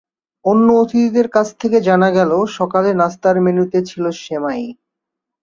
[0.45, 4.63] অন্য অতিথিদের কাছ থেকে জানা গেল, সকালে নাশতার মেন্যুতে ছিল সেমাই।